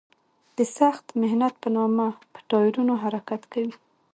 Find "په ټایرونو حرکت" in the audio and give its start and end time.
2.33-3.41